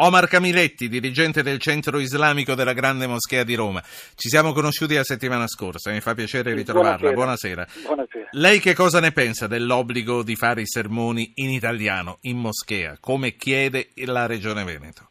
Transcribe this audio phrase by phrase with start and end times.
[0.00, 3.82] Omar Camiletti, dirigente del centro islamico della Grande Moschea di Roma.
[3.82, 7.10] Ci siamo conosciuti la settimana scorsa, mi fa piacere ritrovarla.
[7.10, 7.66] Buonasera.
[7.66, 7.82] Buonasera.
[7.82, 8.28] Buonasera.
[8.30, 13.34] Lei che cosa ne pensa dell'obbligo di fare i sermoni in italiano, in moschea, come
[13.34, 15.08] chiede la Regione Veneto?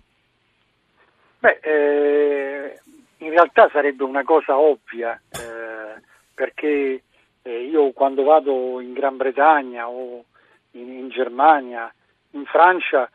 [1.39, 2.79] Beh, eh,
[3.17, 6.01] in realtà sarebbe una cosa ovvia, eh,
[6.33, 7.03] perché
[7.41, 10.23] eh, io quando vado in Gran Bretagna o
[10.71, 11.93] in, in Germania,
[12.31, 13.09] in Francia,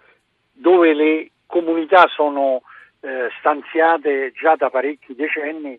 [0.52, 2.62] dove le comunità sono
[3.00, 5.79] eh, stanziate già da parecchi decenni,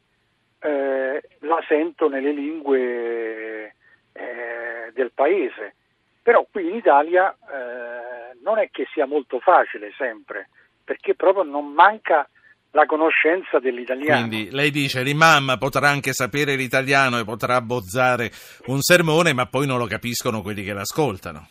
[0.59, 3.73] eh, la sento nelle lingue
[4.13, 5.73] eh, del paese.
[6.21, 10.49] Però qui in Italia eh, non è che sia molto facile sempre,
[10.83, 12.29] perché proprio non manca
[12.69, 14.27] la conoscenza dell'italiano.
[14.27, 18.29] Quindi lei dice l'imam potrà anche sapere l'italiano e potrà abbozzare
[18.67, 21.47] un sermone, ma poi non lo capiscono quelli che l'ascoltano.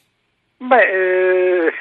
[0.59, 1.73] Beh, eh,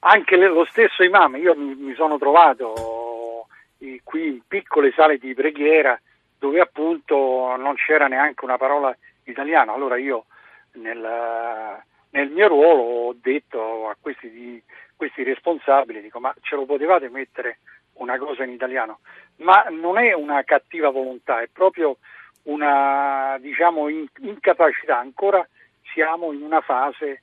[0.00, 3.46] anche lo stesso imam, io mi, sono trovato
[3.78, 6.00] eh, qui in piccole sale di preghiera
[6.38, 10.24] dove appunto non c'era neanche una parola italiana, allora io
[10.72, 14.62] nel, nel mio ruolo ho detto a questi, di,
[14.96, 17.58] questi responsabili, dico ma ce lo potevate mettere
[17.94, 19.00] una cosa in italiano?
[19.36, 21.98] Ma non è una cattiva volontà, è proprio
[22.44, 25.46] una diciamo in, incapacità, ancora
[25.92, 27.22] siamo in una fase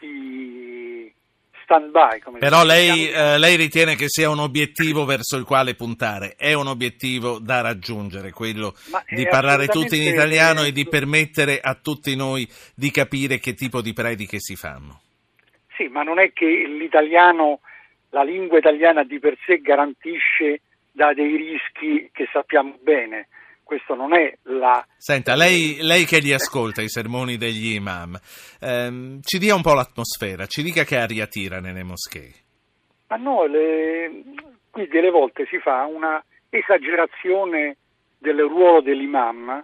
[0.00, 0.77] di
[1.68, 2.38] stand-by.
[2.38, 6.66] Però lei, eh, lei, ritiene che sia un obiettivo verso il quale puntare, è un
[6.66, 8.74] obiettivo da raggiungere, quello
[9.10, 13.82] di parlare tutti in italiano e di permettere a tutti noi di capire che tipo
[13.82, 15.00] di prediche si fanno.
[15.76, 17.60] Sì, ma non è che l'italiano,
[18.10, 23.28] la lingua italiana di per sé garantisce da dei rischi che sappiamo bene
[23.68, 24.82] questo non è la...
[24.96, 28.18] Senta, lei, lei che li ascolta i sermoni degli imam,
[28.60, 32.32] ehm, ci dia un po' l'atmosfera, ci dica che aria tira nelle moschee.
[33.08, 34.22] Ma no, le...
[34.70, 37.76] qui delle volte si fa una esagerazione
[38.16, 39.62] del ruolo dell'imam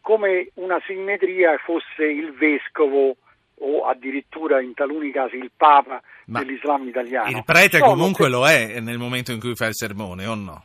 [0.00, 3.16] come una simmetria fosse il vescovo
[3.58, 7.30] o addirittura in taluni casi il papa Ma dell'Islam italiano.
[7.30, 10.64] Il prete no, comunque lo è nel momento in cui fa il sermone, o no?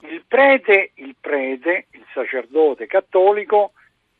[0.00, 3.72] Il prete, il prete, il sacerdote cattolico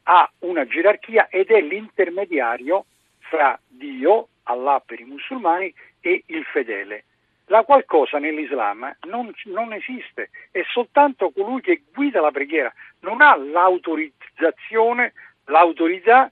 [0.04, 2.87] ha una gerarchia ed è l'intermediario
[3.19, 7.04] fra Dio, Allah per i musulmani, e il fedele.
[7.47, 13.37] La qualcosa nell'Islam non, non esiste, è soltanto colui che guida la preghiera, non ha
[13.37, 15.12] l'autorizzazione,
[15.44, 16.31] l'autorità,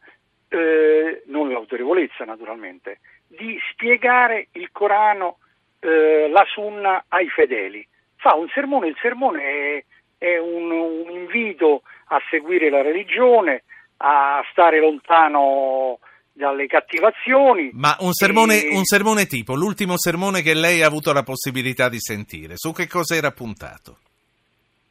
[0.48, 5.38] eh, non l'autorevolezza naturalmente, di spiegare il Corano,
[5.80, 7.86] eh, la Sunna ai fedeli
[8.24, 9.84] fa un sermone, il sermone è,
[10.16, 13.64] è un, un, invito a seguire la religione,
[13.98, 15.98] a stare lontano
[16.32, 17.68] dalle cattivazioni.
[17.74, 18.74] Ma un sermone, e...
[18.74, 22.88] un sermone tipo, l'ultimo sermone che lei ha avuto la possibilità di sentire, su che
[22.88, 23.98] cosa era puntato?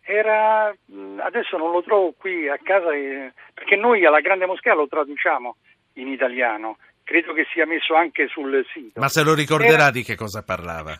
[0.01, 0.71] Era,
[1.17, 5.55] adesso non lo trovo qui a casa, eh, perché noi alla Grande Moschea lo traduciamo
[5.93, 8.99] in italiano, credo che sia messo anche sul sito.
[8.99, 9.91] Ma se lo ricorderà era...
[9.91, 10.99] di che cosa parlava?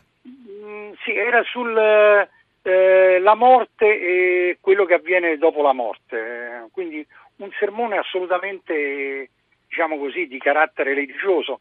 [1.02, 2.28] Sì, era sulla
[2.62, 7.06] eh, morte e quello che avviene dopo la morte, quindi
[7.36, 9.30] un sermone assolutamente,
[9.68, 11.60] diciamo così, di carattere religioso,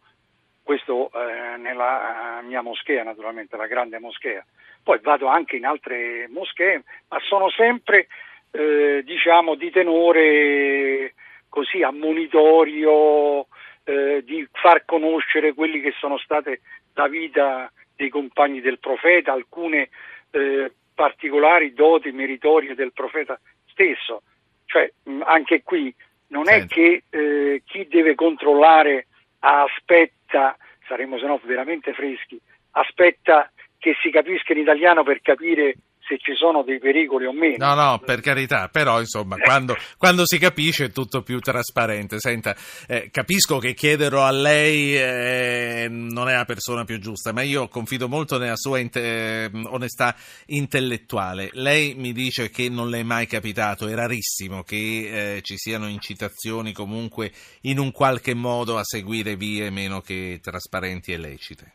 [0.64, 4.46] questo eh, nella mia moschea naturalmente, la grande moschea.
[4.84, 8.08] Poi vado anche in altre moschee, ma sono sempre,
[8.52, 11.14] eh, diciamo, di tenore
[11.50, 13.48] così ammonitorio,
[13.84, 16.62] eh, di far conoscere quelli che sono state
[16.94, 19.90] la vita dei compagni del profeta, alcune
[20.32, 24.24] eh, particolari doti meritorie del profeta stesso.
[24.66, 24.92] Cioè,
[25.24, 25.94] anche qui
[26.28, 29.08] non è che eh, chi deve controllare
[29.40, 32.40] aspetta, saremo se no veramente freschi,
[32.72, 35.76] aspetta che si capisca in italiano per capire
[36.06, 37.66] se ci sono dei pericoli o meno.
[37.66, 42.20] No, no, per carità, però insomma, quando, quando si capisce è tutto più trasparente.
[42.20, 42.56] Senta,
[42.88, 47.68] eh, capisco che chiederlo a lei eh, non è la persona più giusta, ma io
[47.68, 50.16] confido molto nella sua inte- onestà
[50.48, 51.50] intellettuale.
[51.54, 55.88] Lei mi dice che non le è mai capitato, è rarissimo che eh, ci siano
[55.88, 61.72] incitazioni comunque in un qualche modo a seguire vie meno che trasparenti e lecite.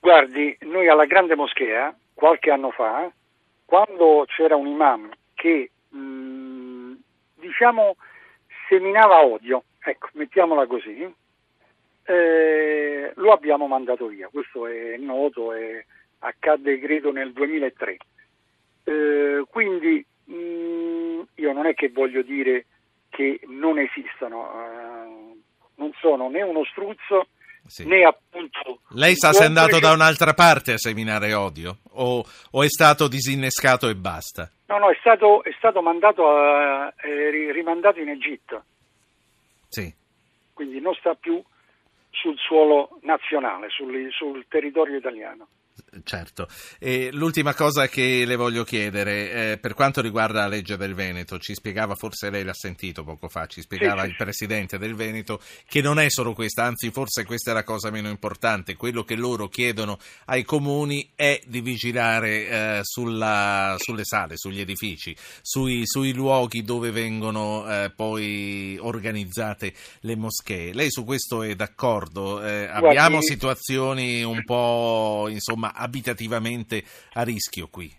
[0.00, 3.10] Guardi, noi alla Grande Moschea qualche anno fa,
[3.64, 6.94] quando c'era un imam che mh, mm,
[7.36, 7.96] diciamo
[8.68, 11.10] seminava odio, ecco, mettiamola così,
[12.04, 15.82] eh, lo abbiamo mandato via, questo è noto, è,
[16.18, 17.96] accadde credo nel 2003.
[18.84, 22.66] Eh, quindi mh, mm, io non è che voglio dire
[23.08, 25.38] che non esistano, eh,
[25.76, 27.28] non sono né uno struzzo
[27.66, 27.86] sì.
[27.86, 28.80] né appunto...
[28.90, 33.08] Lei sa se è andato da un'altra parte a seminare odio o, o, è stato
[33.08, 34.50] disinnescato e basta?
[34.66, 38.64] No, no, è stato, è stato mandato a, eh, rimandato in Egitto.
[39.68, 39.92] Sì.
[40.52, 41.42] Quindi non sta più
[42.10, 45.46] sul suolo nazionale, sul, sul territorio italiano.
[46.02, 46.48] Certo.
[46.78, 51.38] E l'ultima cosa che le voglio chiedere, eh, per quanto riguarda la legge del Veneto,
[51.38, 55.40] ci spiegava, forse lei l'ha sentito poco fa, ci spiegava sì, il Presidente del Veneto
[55.66, 59.16] che non è solo questa, anzi forse questa è la cosa meno importante, quello che
[59.16, 66.12] loro chiedono ai comuni è di vigilare eh, sulla, sulle sale, sugli edifici, sui, sui
[66.12, 70.72] luoghi dove vengono eh, poi organizzate le moschee.
[70.72, 72.42] Lei su questo è d'accordo?
[72.42, 76.84] Eh, abbiamo situazioni un po' insomma abitativamente
[77.14, 77.90] a rischio qui?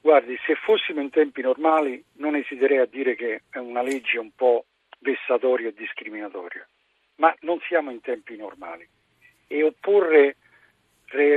[0.00, 4.30] Guardi, se fossimo in tempi normali non esiterei a dire che è una legge un
[4.34, 4.64] po'
[5.00, 6.66] vessatoria e discriminatoria,
[7.16, 8.88] ma non siamo in tempi normali
[9.48, 10.36] e opporre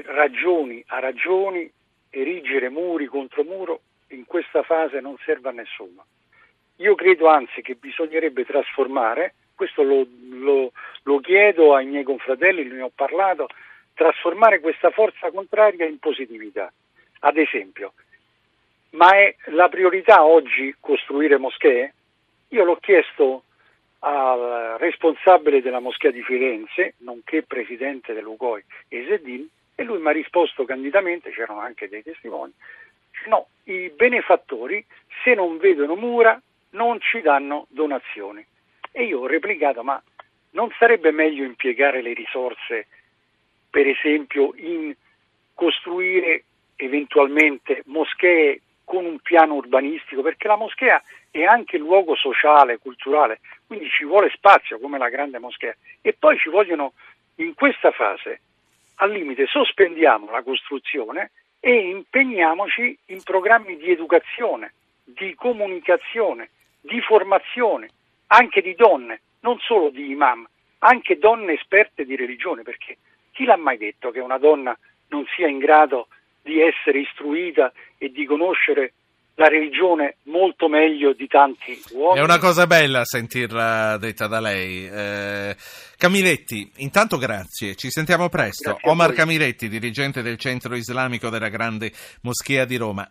[0.05, 1.69] ragioni a ragioni,
[2.11, 6.05] erigere muri contro muro, in questa fase non serve a nessuno.
[6.77, 10.71] Io credo anzi che bisognerebbe trasformare, questo lo, lo,
[11.03, 13.47] lo chiedo ai miei confratelli, ne ho parlato,
[13.93, 16.71] trasformare questa forza contraria in positività.
[17.19, 17.93] Ad esempio,
[18.91, 21.93] ma è la priorità oggi costruire moschee?
[22.49, 23.43] Io l'ho chiesto
[23.99, 30.65] al responsabile della moschea di Firenze, nonché presidente dell'UGOI, Esedin, e lui mi ha risposto
[30.65, 32.53] candidamente, c'erano anche dei testimoni,
[33.27, 34.85] no, i benefattori
[35.23, 36.39] se non vedono mura
[36.71, 38.45] non ci danno donazioni.
[38.91, 40.01] E io ho replicato, ma
[40.51, 42.87] non sarebbe meglio impiegare le risorse
[43.73, 44.93] per esempio in
[45.55, 46.43] costruire
[46.75, 53.89] eventualmente moschee con un piano urbanistico, perché la moschea è anche luogo sociale, culturale, quindi
[53.89, 55.75] ci vuole spazio come la grande moschea.
[56.01, 56.93] E poi ci vogliono
[57.37, 58.41] in questa fase
[58.97, 64.73] al limite sospendiamo la costruzione e impegniamoci in programmi di educazione,
[65.03, 66.49] di comunicazione,
[66.79, 67.89] di formazione,
[68.27, 70.47] anche di donne, non solo di imam,
[70.79, 72.97] anche donne esperte di religione, perché
[73.33, 74.77] chi l'ha mai detto che una donna
[75.09, 76.07] non sia in grado
[76.41, 78.93] di essere istruita e di conoscere
[79.35, 82.19] la religione molto meglio di tanti uomini.
[82.19, 84.87] È una cosa bella sentirla detta da lei.
[84.87, 85.55] Eh,
[85.97, 88.77] Camiletti, intanto grazie, ci sentiamo presto.
[88.83, 91.91] Omar Camiletti, dirigente del Centro Islamico della Grande
[92.21, 93.09] Moschea di Roma.